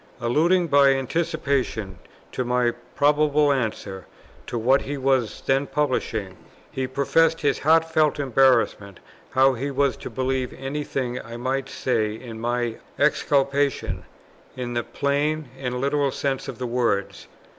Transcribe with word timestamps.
Alluding 0.19 0.65
by 0.65 0.95
anticipation 0.95 1.99
to 2.31 2.43
my 2.43 2.71
probable 2.95 3.51
answer 3.51 4.07
to 4.47 4.57
what 4.57 4.81
he 4.81 4.97
was 4.97 5.43
then 5.45 5.67
publishing, 5.67 6.37
he 6.71 6.87
professed 6.87 7.41
his 7.41 7.59
heartfelt 7.59 8.19
embarrassment 8.19 8.99
how 9.29 9.53
he 9.53 9.69
was 9.69 9.95
to 9.97 10.09
believe 10.09 10.53
any 10.57 10.83
thing 10.83 11.21
I 11.21 11.37
might 11.37 11.69
say 11.69 12.15
in 12.15 12.39
my 12.41 12.77
exculpation, 12.97 14.03
in 14.57 14.73
the 14.73 14.81
plain 14.81 15.49
and 15.59 15.79
literal 15.79 16.09
sense 16.09 16.47
of 16.47 16.57
the 16.57 16.65
words. 16.65 17.27